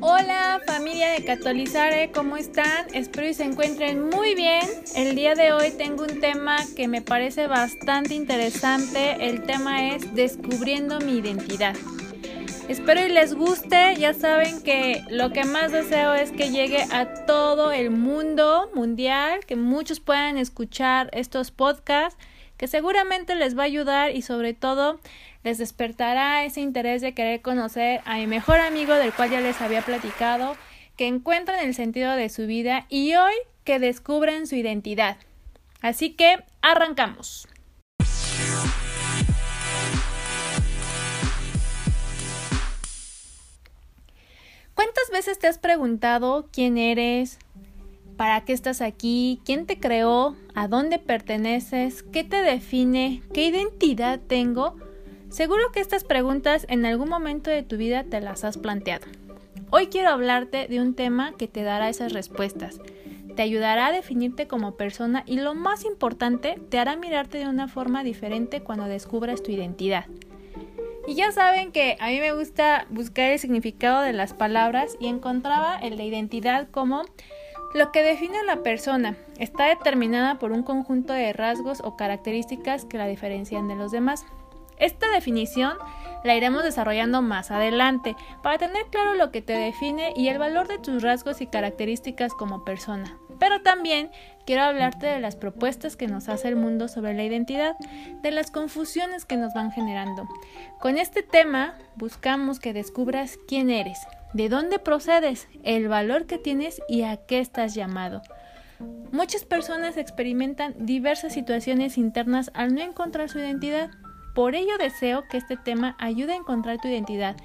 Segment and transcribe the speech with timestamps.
[0.00, 2.86] Hola familia de Catolizare, ¿cómo están?
[2.92, 4.66] Espero y se encuentren muy bien.
[4.94, 9.16] El día de hoy tengo un tema que me parece bastante interesante.
[9.26, 11.74] El tema es descubriendo mi identidad.
[12.70, 13.96] Espero y les guste.
[13.96, 19.44] Ya saben que lo que más deseo es que llegue a todo el mundo mundial,
[19.44, 22.16] que muchos puedan escuchar estos podcasts,
[22.56, 25.00] que seguramente les va a ayudar y sobre todo
[25.42, 29.60] les despertará ese interés de querer conocer a mi mejor amigo del cual ya les
[29.60, 30.56] había platicado,
[30.96, 35.16] que encuentren el sentido de su vida y hoy que descubren su identidad.
[35.82, 37.48] Así que arrancamos.
[44.82, 47.38] ¿Cuántas veces te has preguntado quién eres?
[48.16, 49.38] ¿Para qué estás aquí?
[49.44, 50.36] ¿Quién te creó?
[50.54, 52.02] ¿A dónde perteneces?
[52.02, 53.22] ¿Qué te define?
[53.34, 54.78] ¿Qué identidad tengo?
[55.28, 59.06] Seguro que estas preguntas en algún momento de tu vida te las has planteado.
[59.68, 62.80] Hoy quiero hablarte de un tema que te dará esas respuestas.
[63.36, 67.68] Te ayudará a definirte como persona y lo más importante, te hará mirarte de una
[67.68, 70.06] forma diferente cuando descubras tu identidad.
[71.10, 75.08] Y ya saben que a mí me gusta buscar el significado de las palabras y
[75.08, 77.02] encontraba el de identidad como
[77.74, 79.16] lo que define a la persona.
[79.36, 84.24] Está determinada por un conjunto de rasgos o características que la diferencian de los demás.
[84.76, 85.72] Esta definición
[86.22, 90.68] la iremos desarrollando más adelante para tener claro lo que te define y el valor
[90.68, 93.18] de tus rasgos y características como persona.
[93.40, 94.10] Pero también
[94.46, 97.74] quiero hablarte de las propuestas que nos hace el mundo sobre la identidad,
[98.22, 100.28] de las confusiones que nos van generando.
[100.78, 103.98] Con este tema buscamos que descubras quién eres,
[104.34, 108.22] de dónde procedes, el valor que tienes y a qué estás llamado.
[109.10, 113.90] Muchas personas experimentan diversas situaciones internas al no encontrar su identidad.
[114.34, 117.36] Por ello deseo que este tema ayude a encontrar tu identidad,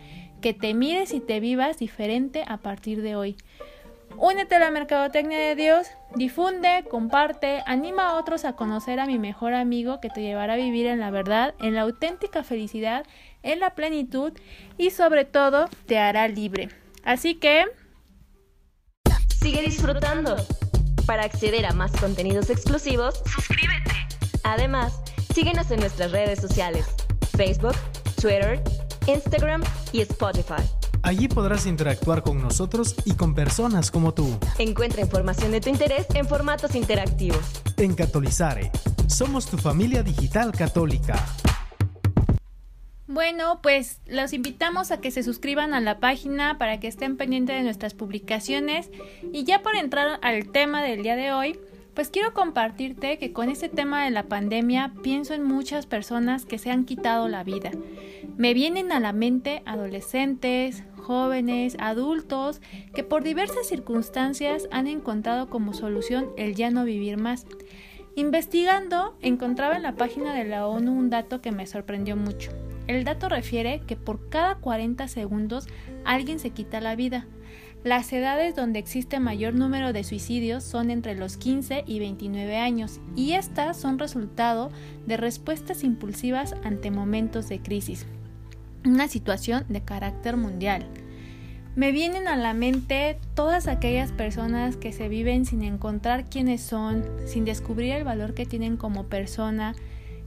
[0.42, 3.38] que te mires y te vivas diferente a partir de hoy.
[4.18, 9.20] Únete a la Mercadotecnia de Dios, difunde, comparte, anima a otros a conocer a mi
[9.20, 13.06] mejor amigo que te llevará a vivir en la verdad, en la auténtica felicidad,
[13.44, 14.34] en la plenitud
[14.78, 16.70] y sobre todo te hará libre.
[17.04, 17.66] Así que...
[19.42, 20.38] Sigue disfrutando.
[21.06, 23.92] Para acceder a más contenidos exclusivos, suscríbete.
[24.44, 25.02] Además,
[25.34, 26.88] síguenos en nuestras redes sociales,
[27.38, 27.76] Facebook,
[28.20, 28.60] Twitter,
[29.08, 29.62] Instagram
[29.92, 30.64] y Spotify.
[31.06, 34.40] Allí podrás interactuar con nosotros y con personas como tú.
[34.58, 37.62] Encuentra información de tu interés en formatos interactivos.
[37.78, 38.72] En Catolizare,
[39.06, 41.24] somos tu familia digital católica.
[43.06, 47.56] Bueno, pues los invitamos a que se suscriban a la página para que estén pendientes
[47.56, 48.90] de nuestras publicaciones.
[49.32, 51.60] Y ya para entrar al tema del día de hoy,
[51.94, 56.58] pues quiero compartirte que con este tema de la pandemia pienso en muchas personas que
[56.58, 57.70] se han quitado la vida.
[58.38, 62.62] Me vienen a la mente adolescentes, jóvenes, adultos,
[62.94, 67.46] que por diversas circunstancias han encontrado como solución el ya no vivir más.
[68.16, 72.52] Investigando, encontraba en la página de la ONU un dato que me sorprendió mucho.
[72.88, 75.68] El dato refiere que por cada 40 segundos
[76.06, 77.28] alguien se quita la vida.
[77.84, 83.00] Las edades donde existe mayor número de suicidios son entre los 15 y 29 años
[83.16, 84.72] y estas son resultado
[85.06, 88.08] de respuestas impulsivas ante momentos de crisis
[88.86, 90.86] una situación de carácter mundial.
[91.76, 97.04] Me vienen a la mente todas aquellas personas que se viven sin encontrar quiénes son,
[97.26, 99.76] sin descubrir el valor que tienen como persona,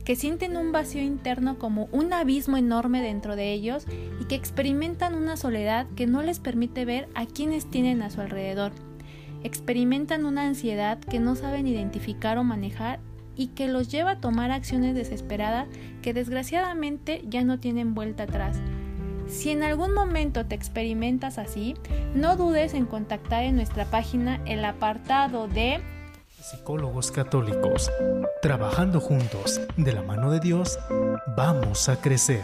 [0.04, 3.86] que sienten un vacío interno como un abismo enorme dentro de ellos
[4.20, 8.20] y que experimentan una soledad que no les permite ver a quienes tienen a su
[8.20, 8.72] alrededor.
[9.42, 13.00] Experimentan una ansiedad que no saben identificar o manejar
[13.38, 15.68] y que los lleva a tomar acciones desesperadas
[16.02, 18.58] que desgraciadamente ya no tienen vuelta atrás.
[19.28, 21.74] Si en algún momento te experimentas así,
[22.14, 25.80] no dudes en contactar en nuestra página el apartado de
[26.40, 27.90] Psicólogos Católicos.
[28.42, 30.78] Trabajando juntos, de la mano de Dios,
[31.36, 32.42] vamos a crecer.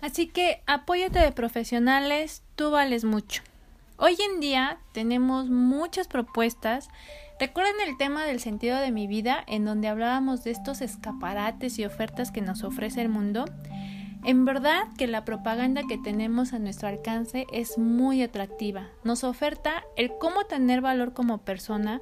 [0.00, 3.42] Así que apóyate de profesionales, tú vales mucho.
[3.96, 6.88] Hoy en día tenemos muchas propuestas.
[7.38, 11.84] ¿Recuerdan el tema del sentido de mi vida en donde hablábamos de estos escaparates y
[11.84, 13.44] ofertas que nos ofrece el mundo?
[14.24, 18.88] En verdad que la propaganda que tenemos a nuestro alcance es muy atractiva.
[19.04, 22.00] Nos oferta el cómo tener valor como persona,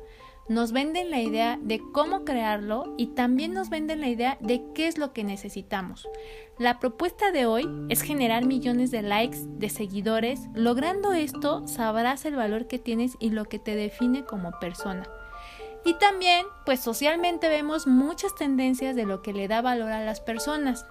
[0.49, 4.89] nos venden la idea de cómo crearlo y también nos venden la idea de qué
[4.89, 6.09] es lo que necesitamos.
[6.59, 10.49] La propuesta de hoy es generar millones de likes, de seguidores.
[10.55, 15.09] Logrando esto, sabrás el valor que tienes y lo que te define como persona.
[15.85, 20.21] Y también, pues socialmente vemos muchas tendencias de lo que le da valor a las
[20.21, 20.87] personas.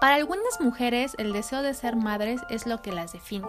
[0.00, 3.46] Para algunas mujeres, el deseo de ser madres es lo que las define.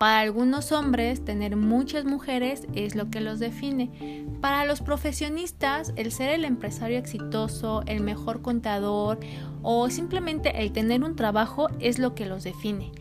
[0.00, 4.24] Para algunos hombres, tener muchas mujeres es lo que los define.
[4.40, 9.20] Para los profesionistas, el ser el empresario exitoso, el mejor contador
[9.60, 12.92] o simplemente el tener un trabajo es lo que los define.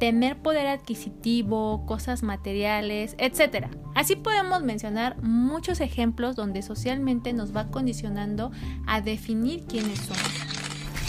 [0.00, 3.66] Tener poder adquisitivo, cosas materiales, etc.
[3.94, 8.50] Así podemos mencionar muchos ejemplos donde socialmente nos va condicionando
[8.86, 10.45] a definir quiénes somos.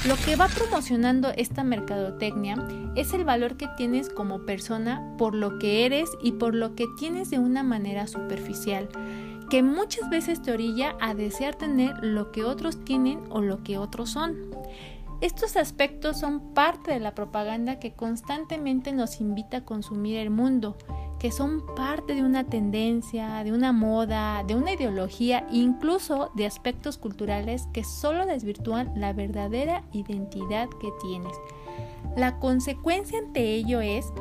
[0.08, 2.56] Lo que va promocionando esta mercadotecnia
[2.96, 6.86] es el valor que tienes como persona por lo que eres y por lo que
[6.98, 8.88] tienes de una manera superficial,
[9.50, 13.78] que muchas veces te orilla a desear tener lo que otros tienen o lo que
[13.78, 14.38] otros son.
[15.20, 20.78] Estos aspectos son parte de la propaganda que constantemente nos invita a consumir el mundo
[21.20, 26.98] que son parte de una tendencia, de una moda, de una ideología, incluso de aspectos
[26.98, 31.34] culturales que solo desvirtúan la verdadera identidad que tienes.
[32.16, 34.12] La consecuencia ante ello es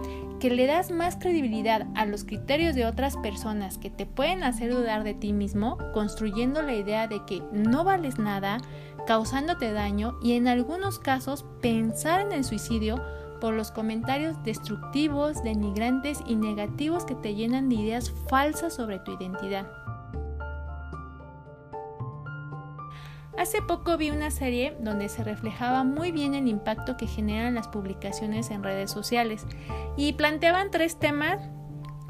[0.40, 4.72] que le das más credibilidad a los criterios de otras personas que te pueden hacer
[4.72, 8.58] dudar de ti mismo, construyendo la idea de que no vales nada,
[9.06, 13.00] causándote daño y en algunos casos pensar en el suicidio
[13.40, 19.12] por los comentarios destructivos, denigrantes y negativos que te llenan de ideas falsas sobre tu
[19.12, 19.66] identidad.
[23.38, 27.68] Hace poco vi una serie donde se reflejaba muy bien el impacto que generan las
[27.68, 29.46] publicaciones en redes sociales
[29.96, 31.50] y planteaban tres temas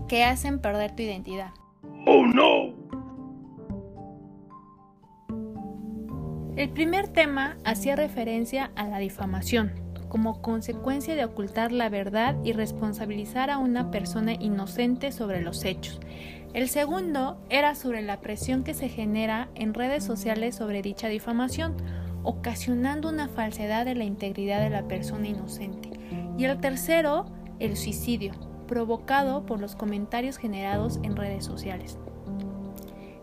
[0.09, 1.51] que hacen perder tu identidad.
[2.07, 2.75] ¡Oh no!
[6.57, 12.53] El primer tema hacía referencia a la difamación como consecuencia de ocultar la verdad y
[12.53, 16.01] responsabilizar a una persona inocente sobre los hechos.
[16.55, 21.75] El segundo era sobre la presión que se genera en redes sociales sobre dicha difamación,
[22.23, 25.91] ocasionando una falsedad de la integridad de la persona inocente.
[26.39, 27.27] Y el tercero,
[27.59, 28.33] el suicidio,
[28.67, 31.99] provocado por los comentarios generados en redes sociales.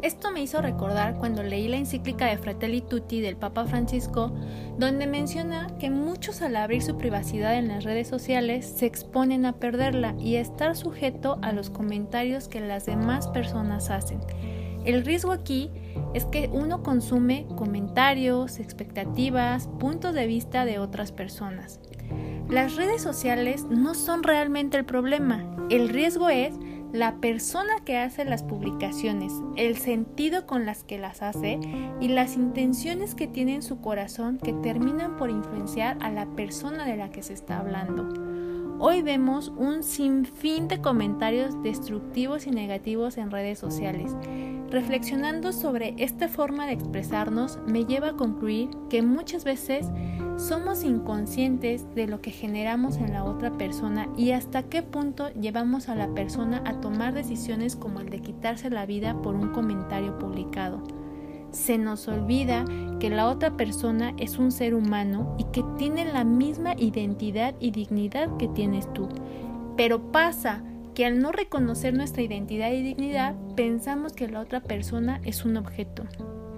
[0.03, 4.33] Esto me hizo recordar cuando leí la encíclica de Fratelli Tutti del Papa Francisco,
[4.77, 9.53] donde menciona que muchos al abrir su privacidad en las redes sociales se exponen a
[9.53, 14.19] perderla y a estar sujeto a los comentarios que las demás personas hacen.
[14.83, 15.71] El riesgo aquí
[16.13, 21.79] es que uno consume comentarios, expectativas, puntos de vista de otras personas.
[22.49, 26.53] Las redes sociales no son realmente el problema, el riesgo es
[26.93, 31.59] la persona que hace las publicaciones, el sentido con las que las hace
[31.99, 36.85] y las intenciones que tiene en su corazón que terminan por influenciar a la persona
[36.85, 38.13] de la que se está hablando.
[38.77, 44.11] Hoy vemos un sinfín de comentarios destructivos y negativos en redes sociales.
[44.69, 49.87] Reflexionando sobre esta forma de expresarnos me lleva a concluir que muchas veces
[50.37, 55.89] somos inconscientes de lo que generamos en la otra persona y hasta qué punto llevamos
[55.89, 60.17] a la persona a tomar decisiones como el de quitarse la vida por un comentario
[60.17, 60.81] publicado.
[61.51, 62.65] Se nos olvida
[62.99, 67.71] que la otra persona es un ser humano y que tiene la misma identidad y
[67.71, 69.07] dignidad que tienes tú.
[69.77, 70.63] Pero pasa
[70.95, 75.57] que al no reconocer nuestra identidad y dignidad, pensamos que la otra persona es un
[75.57, 76.03] objeto.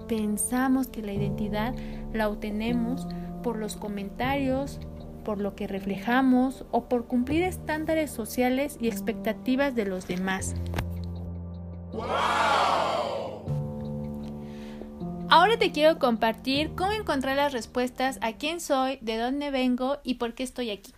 [0.08, 1.74] Pensamos que la identidad
[2.12, 3.06] la obtenemos
[3.46, 4.80] por los comentarios,
[5.24, 10.56] por lo que reflejamos o por cumplir estándares sociales y expectativas de los demás.
[15.30, 20.14] Ahora te quiero compartir cómo encontrar las respuestas a quién soy, de dónde vengo y
[20.14, 20.95] por qué estoy aquí.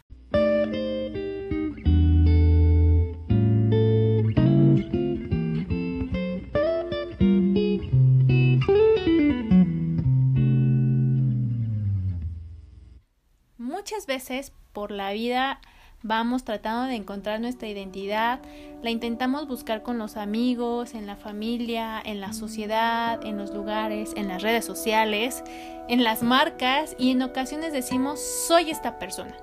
[14.72, 15.60] Por la vida
[16.02, 18.40] vamos tratando de encontrar nuestra identidad,
[18.82, 24.12] la intentamos buscar con los amigos, en la familia, en la sociedad, en los lugares,
[24.16, 25.42] en las redes sociales,
[25.88, 29.34] en las marcas y en ocasiones decimos soy esta persona.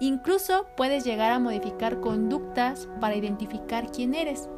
[0.00, 4.48] Incluso puedes llegar a modificar conductas para identificar quién eres.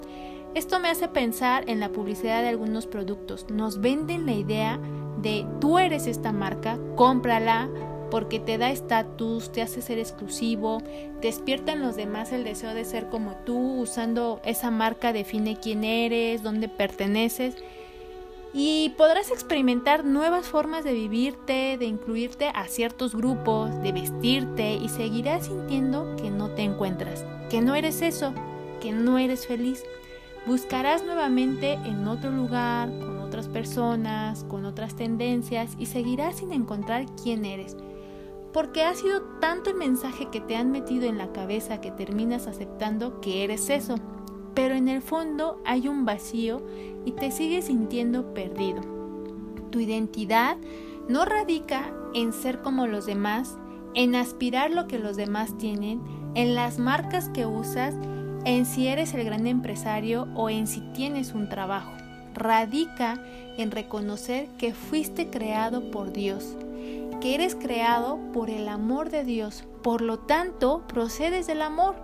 [0.55, 3.47] Esto me hace pensar en la publicidad de algunos productos.
[3.51, 4.81] Nos venden la idea
[5.19, 7.69] de tú eres esta marca, cómprala,
[8.15, 10.81] porque te da estatus, te hace ser exclusivo,
[11.21, 15.83] despierta en los demás el deseo de ser como tú, usando esa marca define quién
[15.83, 17.57] eres, dónde perteneces.
[18.53, 24.89] y podrás experimentar nuevas formas de vivirte, de incluirte a ciertos grupos, de vestirte y
[24.91, 28.33] seguirás sintiendo que no te encuentras, que no eres eso,
[28.81, 29.83] que no eres feliz.
[30.47, 37.07] Buscarás nuevamente en otro lugar, con otras personas, con otras tendencias y seguirás sin encontrar
[37.21, 37.77] quién eres.
[38.55, 42.47] Porque ha sido tanto el mensaje que te han metido en la cabeza que terminas
[42.47, 43.97] aceptando que eres eso,
[44.55, 46.65] pero en el fondo hay un vacío
[47.05, 48.81] y te sigues sintiendo perdido.
[49.71, 50.57] Tu identidad
[51.09, 53.59] no radica en ser como los demás,
[53.95, 56.01] en aspirar lo que los demás tienen,
[56.37, 57.97] en las marcas que usas,
[58.45, 61.93] en si eres el gran empresario o en si tienes un trabajo.
[62.35, 63.21] Radica
[63.59, 66.57] en reconocer que fuiste creado por Dios,
[67.25, 71.95] que eres creado por el amor de Dios, por lo tanto procedes del amor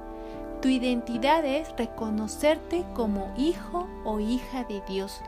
[0.62, 5.20] tu identidad es reconocerte como hijo o hija de Dios.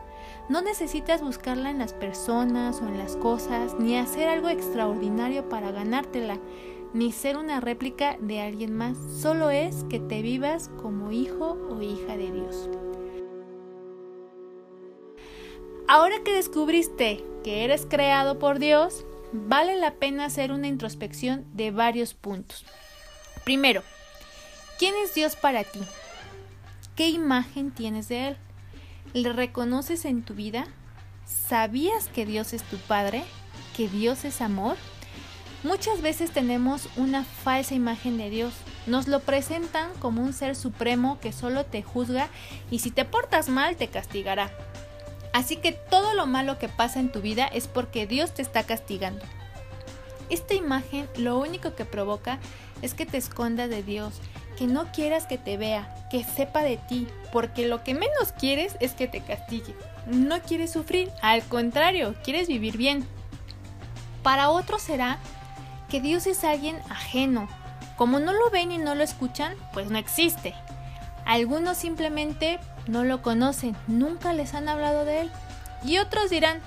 [0.49, 5.71] No necesitas buscarla en las personas o en las cosas, ni hacer algo extraordinario para
[5.71, 6.37] ganártela,
[6.93, 8.97] ni ser una réplica de alguien más.
[9.19, 12.69] Solo es que te vivas como hijo o hija de Dios.
[15.87, 21.71] Ahora que descubriste que eres creado por Dios, vale la pena hacer una introspección de
[21.71, 22.65] varios puntos.
[23.43, 23.83] Primero,
[24.79, 25.79] ¿Quién es Dios para ti?
[26.95, 28.37] ¿Qué imagen tienes de Él?
[29.13, 30.65] ¿Le reconoces en tu vida?
[31.25, 33.23] ¿Sabías que Dios es tu Padre?
[33.77, 34.75] ¿Que Dios es amor?
[35.63, 38.53] Muchas veces tenemos una falsa imagen de Dios.
[38.87, 42.27] Nos lo presentan como un ser supremo que solo te juzga
[42.71, 44.51] y si te portas mal te castigará.
[45.33, 48.63] Así que todo lo malo que pasa en tu vida es porque Dios te está
[48.63, 49.25] castigando.
[50.29, 52.39] Esta imagen lo único que provoca
[52.81, 54.21] es que te escondas de Dios
[54.57, 58.75] que no quieras que te vea, que sepa de ti, porque lo que menos quieres
[58.79, 59.75] es que te castigue.
[60.05, 63.05] No quieres sufrir, al contrario, quieres vivir bien.
[64.21, 65.19] Para otros será
[65.89, 67.47] que Dios es alguien ajeno.
[67.97, 70.53] Como no lo ven y no lo escuchan, pues no existe.
[71.25, 75.31] Algunos simplemente no lo conocen, nunca les han hablado de él.
[75.83, 76.59] Y otros dirán,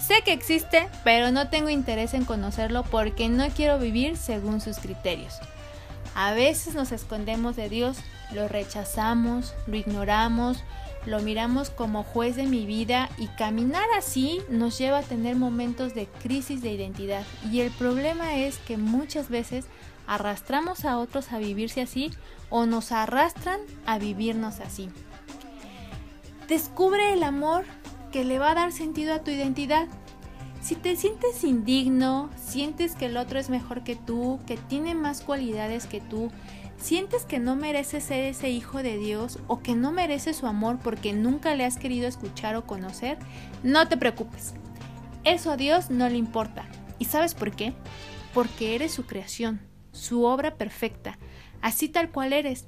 [0.00, 4.78] sé que existe, pero no tengo interés en conocerlo porque no quiero vivir según sus
[4.78, 5.38] criterios.
[6.14, 7.98] A veces nos escondemos de Dios,
[8.32, 10.62] lo rechazamos, lo ignoramos,
[11.06, 15.94] lo miramos como juez de mi vida y caminar así nos lleva a tener momentos
[15.94, 17.24] de crisis de identidad.
[17.50, 19.64] Y el problema es que muchas veces
[20.06, 22.10] arrastramos a otros a vivirse así
[22.50, 24.90] o nos arrastran a vivirnos así.
[26.50, 27.64] Descubre el amor
[28.10, 29.86] que le va a dar sentido a tu identidad.
[30.60, 35.20] Si te sientes indigno, sientes que el otro es mejor que tú, que tiene más
[35.20, 36.32] cualidades que tú,
[36.76, 40.80] sientes que no mereces ser ese hijo de Dios o que no mereces su amor
[40.82, 43.16] porque nunca le has querido escuchar o conocer,
[43.62, 44.54] no te preocupes.
[45.22, 46.64] Eso a Dios no le importa.
[46.98, 47.74] ¿Y sabes por qué?
[48.34, 49.60] Porque eres su creación,
[49.92, 51.16] su obra perfecta,
[51.62, 52.66] así tal cual eres.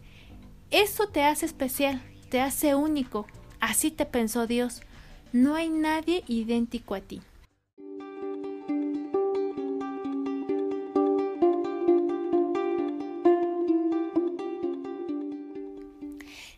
[0.71, 3.27] Eso te hace especial, te hace único.
[3.63, 4.83] Así te pensó Dios.
[5.33, 7.23] No hay nadie idéntico a ti.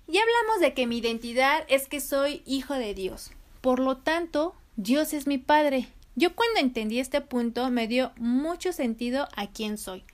[0.08, 3.32] Ya hablamos de que mi identidad es que soy hijo de Dios.
[3.60, 5.88] Por lo tanto, Dios es mi Padre.
[6.14, 10.04] Yo cuando entendí este punto me dio mucho sentido a quién soy.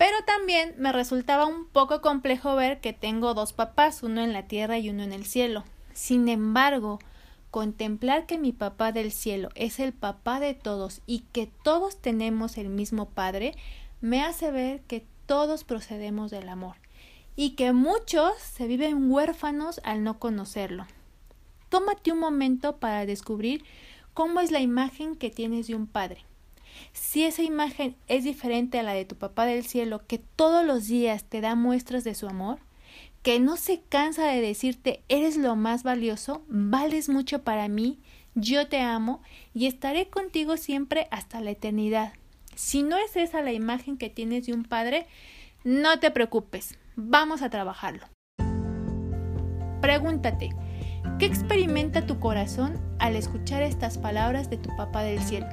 [0.00, 4.46] Pero también me resultaba un poco complejo ver que tengo dos papás, uno en la
[4.46, 5.62] tierra y uno en el cielo.
[5.92, 7.00] Sin embargo,
[7.50, 12.56] contemplar que mi papá del cielo es el papá de todos y que todos tenemos
[12.56, 13.54] el mismo Padre,
[14.00, 16.76] me hace ver que todos procedemos del amor
[17.36, 20.86] y que muchos se viven huérfanos al no conocerlo.
[21.68, 23.64] Tómate un momento para descubrir
[24.14, 26.24] cómo es la imagen que tienes de un padre.
[26.92, 30.86] Si esa imagen es diferente a la de tu papá del cielo, que todos los
[30.86, 32.58] días te da muestras de su amor,
[33.22, 37.98] que no se cansa de decirte eres lo más valioso, vales mucho para mí,
[38.34, 39.22] yo te amo
[39.54, 42.12] y estaré contigo siempre hasta la eternidad.
[42.54, 45.06] Si no es esa la imagen que tienes de un padre,
[45.64, 48.06] no te preocupes, Vamos a trabajarlo.
[49.80, 50.50] Pregúntate,
[51.18, 55.46] ¿qué experimenta tu corazón al escuchar estas palabras de tu papá del cielo?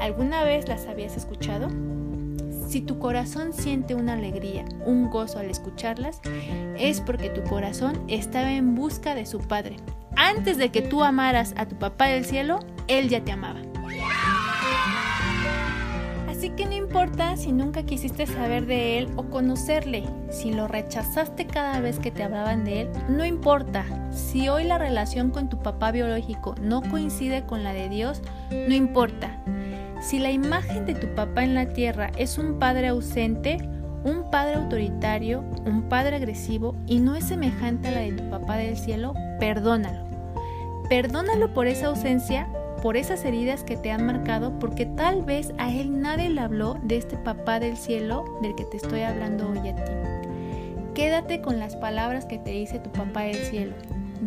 [0.00, 1.68] ¿Alguna vez las habías escuchado?
[2.68, 6.20] Si tu corazón siente una alegría, un gozo al escucharlas,
[6.78, 9.76] es porque tu corazón estaba en busca de su Padre.
[10.16, 13.62] Antes de que tú amaras a tu papá del cielo, Él ya te amaba.
[16.38, 21.48] Así que no importa si nunca quisiste saber de Él o conocerle, si lo rechazaste
[21.48, 23.84] cada vez que te hablaban de Él, no importa.
[24.12, 28.72] Si hoy la relación con tu papá biológico no coincide con la de Dios, no
[28.72, 29.36] importa.
[30.00, 33.56] Si la imagen de tu papá en la tierra es un padre ausente,
[34.04, 38.58] un padre autoritario, un padre agresivo y no es semejante a la de tu papá
[38.58, 40.06] del cielo, perdónalo.
[40.88, 42.48] Perdónalo por esa ausencia
[42.82, 46.76] por esas heridas que te han marcado, porque tal vez a él nadie le habló
[46.82, 49.92] de este papá del cielo del que te estoy hablando hoy a ti.
[50.94, 53.74] Quédate con las palabras que te dice tu papá del cielo.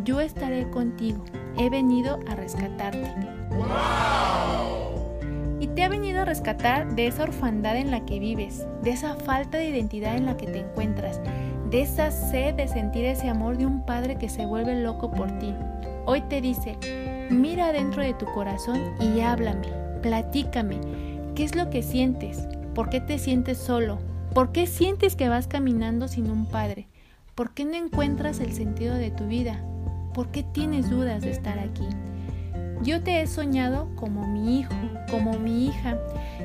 [0.03, 1.23] Yo estaré contigo.
[1.57, 3.13] He venido a rescatarte.
[5.59, 9.15] Y te ha venido a rescatar de esa orfandad en la que vives, de esa
[9.15, 11.19] falta de identidad en la que te encuentras,
[11.69, 15.31] de esa sed de sentir ese amor de un padre que se vuelve loco por
[15.39, 15.53] ti.
[16.05, 16.77] Hoy te dice,
[17.31, 19.69] Mira dentro de tu corazón y háblame,
[20.01, 20.81] platícame.
[21.33, 22.45] ¿Qué es lo que sientes?
[22.75, 23.99] ¿Por qué te sientes solo?
[24.33, 26.89] ¿Por qué sientes que vas caminando sin un padre?
[27.33, 29.63] ¿Por qué no encuentras el sentido de tu vida?
[30.13, 31.87] ¿Por qué tienes dudas de estar aquí?
[32.83, 34.75] Yo te he soñado como mi hijo,
[35.09, 35.97] como mi hija.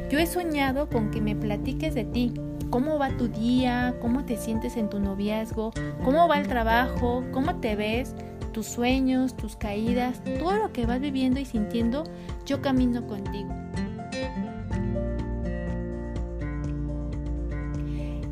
[0.09, 2.33] Yo he soñado con que me platiques de ti.
[2.71, 3.97] ¿Cómo va tu día?
[4.01, 5.73] ¿Cómo te sientes en tu noviazgo?
[6.05, 7.25] ¿Cómo va el trabajo?
[7.33, 8.15] ¿Cómo te ves?
[8.57, 12.05] Tus sueños, tus caídas, todo lo que vas viviendo y sintiendo,
[12.47, 13.51] yo camino contigo.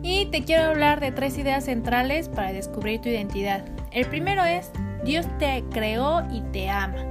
[0.03, 3.67] Y te quiero hablar de tres ideas centrales para descubrir tu identidad.
[3.93, 4.71] El primero es,
[5.05, 7.05] Dios te creó y te ama.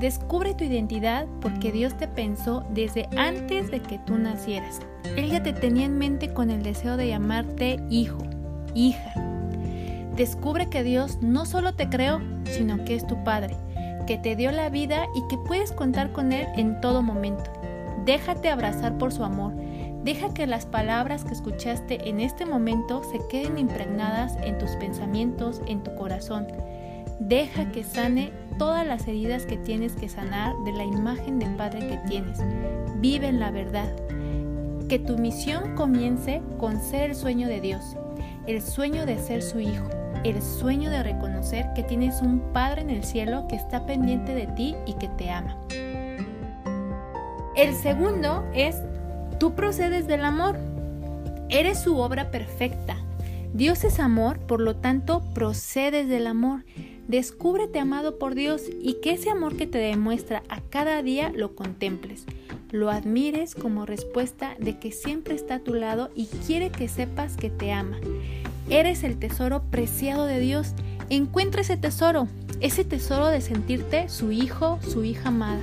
[0.00, 4.80] Descubre tu identidad porque Dios te pensó desde antes de que tú nacieras.
[5.14, 8.22] Él ya te tenía en mente con el deseo de llamarte hijo,
[8.74, 9.25] hija.
[10.16, 13.54] Descubre que Dios no solo te creó, sino que es tu Padre,
[14.06, 17.52] que te dio la vida y que puedes contar con Él en todo momento.
[18.06, 19.52] Déjate abrazar por su amor.
[20.04, 25.60] Deja que las palabras que escuchaste en este momento se queden impregnadas en tus pensamientos,
[25.66, 26.46] en tu corazón.
[27.20, 31.80] Deja que sane todas las heridas que tienes que sanar de la imagen de Padre
[31.88, 32.38] que tienes.
[33.00, 33.94] Vive en la verdad.
[34.88, 37.96] Que tu misión comience con ser el sueño de Dios,
[38.46, 39.95] el sueño de ser su hijo
[40.28, 44.46] el sueño de reconocer que tienes un Padre en el cielo que está pendiente de
[44.48, 45.56] ti y que te ama.
[47.54, 48.76] El segundo es,
[49.38, 50.58] tú procedes del amor.
[51.48, 52.96] Eres su obra perfecta.
[53.54, 56.64] Dios es amor, por lo tanto, procedes del amor.
[57.08, 61.54] Descúbrete amado por Dios y que ese amor que te demuestra a cada día lo
[61.54, 62.26] contemples.
[62.72, 67.36] Lo admires como respuesta de que siempre está a tu lado y quiere que sepas
[67.36, 67.98] que te ama.
[68.68, 70.72] Eres el tesoro preciado de Dios.
[71.08, 72.28] Encuentra ese tesoro,
[72.60, 75.62] ese tesoro de sentirte su hijo, su hija amada.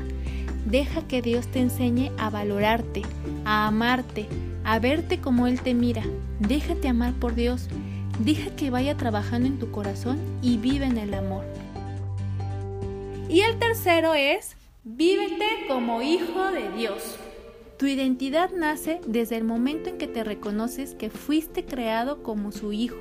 [0.66, 3.02] Deja que Dios te enseñe a valorarte,
[3.44, 4.28] a amarte,
[4.64, 6.04] a verte como Él te mira.
[6.40, 7.68] Déjate amar por Dios.
[8.20, 11.44] Deja que vaya trabajando en tu corazón y vive en el amor.
[13.28, 17.18] Y el tercero es, vívete como hijo de Dios.
[17.78, 22.72] Tu identidad nace desde el momento en que te reconoces que fuiste creado como su
[22.72, 22.98] hijo.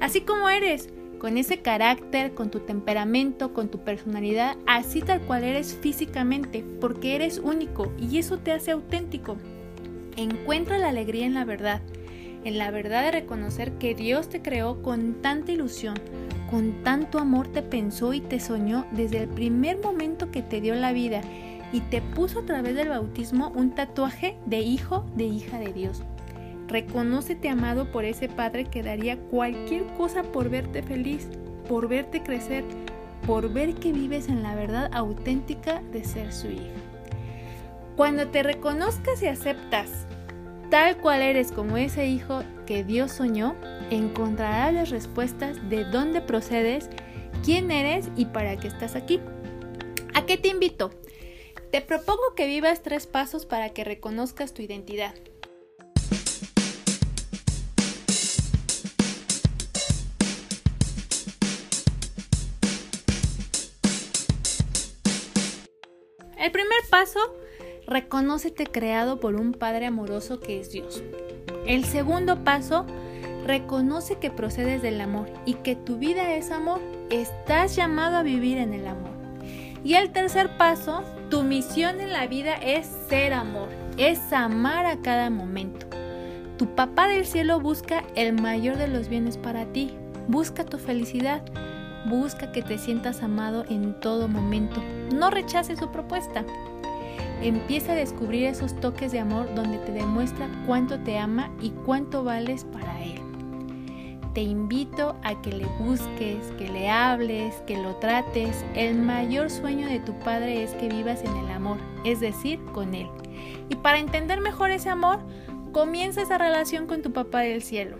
[0.00, 5.44] Así como eres, con ese carácter, con tu temperamento, con tu personalidad, así tal cual
[5.44, 9.36] eres físicamente, porque eres único y eso te hace auténtico.
[10.16, 11.82] Encuentra la alegría en la verdad,
[12.44, 15.94] en la verdad de reconocer que Dios te creó con tanta ilusión,
[16.50, 20.74] con tanto amor te pensó y te soñó desde el primer momento que te dio
[20.74, 21.20] la vida
[21.74, 26.04] y te puso a través del bautismo un tatuaje de hijo de hija de Dios.
[26.68, 31.26] Reconócete amado por ese Padre que daría cualquier cosa por verte feliz,
[31.68, 32.62] por verte crecer,
[33.26, 36.70] por ver que vives en la verdad auténtica de ser su hija.
[37.96, 40.06] Cuando te reconozcas y aceptas
[40.70, 43.56] tal cual eres como ese hijo que Dios soñó,
[43.90, 46.88] encontrarás las respuestas de dónde procedes,
[47.44, 49.18] quién eres y para qué estás aquí.
[50.14, 50.92] ¿A qué te invito?
[51.74, 55.12] Te propongo que vivas tres pasos para que reconozcas tu identidad.
[66.38, 67.18] El primer paso,
[67.88, 71.02] reconócete creado por un Padre amoroso que es Dios.
[71.66, 72.86] El segundo paso,
[73.44, 76.80] reconoce que procedes del amor y que tu vida es amor.
[77.10, 79.10] Estás llamado a vivir en el amor.
[79.82, 81.02] Y el tercer paso,
[81.34, 85.84] tu misión en la vida es ser amor, es amar a cada momento.
[86.58, 89.96] Tu papá del cielo busca el mayor de los bienes para ti,
[90.28, 91.42] busca tu felicidad,
[92.06, 94.80] busca que te sientas amado en todo momento.
[95.12, 96.44] No rechaces su propuesta.
[97.42, 102.22] empieza a descubrir esos toques de amor donde te demuestra cuánto te ama y cuánto
[102.22, 103.23] vales para Él.
[104.34, 108.64] Te invito a que le busques, que le hables, que lo trates.
[108.74, 112.94] El mayor sueño de tu Padre es que vivas en el amor, es decir, con
[112.96, 113.06] Él.
[113.68, 115.20] Y para entender mejor ese amor,
[115.72, 117.96] comienza esa relación con tu Papá del Cielo.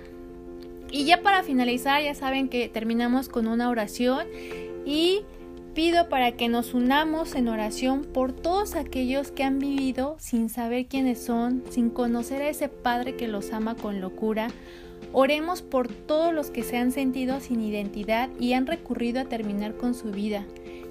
[0.91, 4.27] Y ya para finalizar, ya saben que terminamos con una oración
[4.85, 5.23] y
[5.75, 10.87] pido para que nos unamos en oración por todos aquellos que han vivido sin saber
[10.87, 14.49] quiénes son, sin conocer a ese Padre que los ama con locura.
[15.13, 19.77] Oremos por todos los que se han sentido sin identidad y han recurrido a terminar
[19.77, 20.45] con su vida.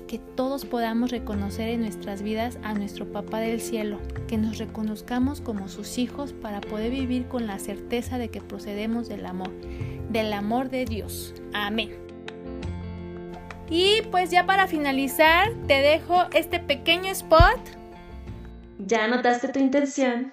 [0.07, 5.41] Que todos podamos reconocer en nuestras vidas a nuestro Papá del Cielo, que nos reconozcamos
[5.41, 9.49] como sus hijos para poder vivir con la certeza de que procedemos del amor,
[10.11, 11.33] del amor de Dios.
[11.53, 12.02] Amén.
[13.73, 17.59] Y pues ya para finalizar, te dejo este pequeño spot.
[18.77, 20.31] ¿Ya anotaste tu intención?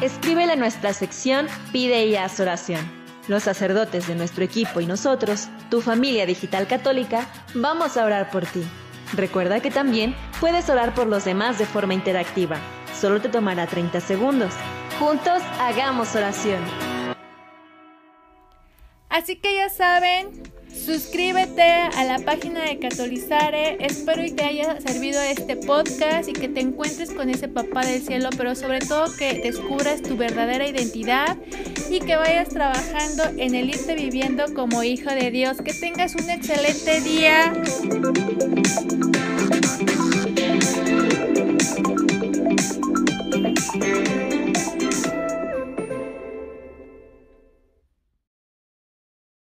[0.00, 2.80] Escríbele a nuestra sección Pide y haz oración.
[3.28, 8.46] Los sacerdotes de nuestro equipo y nosotros, tu familia digital católica, vamos a orar por
[8.46, 8.62] ti.
[9.12, 12.56] Recuerda que también puedes orar por los demás de forma interactiva.
[12.98, 14.54] Solo te tomará 30 segundos.
[14.98, 16.62] Juntos hagamos oración.
[19.10, 20.57] Así que ya saben,
[20.88, 23.76] Suscríbete a la página de Catolizare.
[23.84, 28.00] Espero y te haya servido este podcast y que te encuentres con ese papá del
[28.00, 31.36] cielo, pero sobre todo que descubras tu verdadera identidad
[31.90, 35.58] y que vayas trabajando en el irte viviendo como hijo de Dios.
[35.58, 37.52] Que tengas un excelente día.